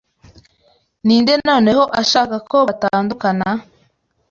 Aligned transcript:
Ninde 1.05 1.33
noneho 1.47 1.83
ashaka 2.01 2.35
ko 2.49 2.57
batandukana 2.67 3.47